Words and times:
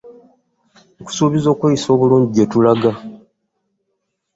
Nkusubiza 1.01 1.47
okweyisa 1.53 1.87
obulungi 1.95 2.31
gyetulaga. 2.35 2.91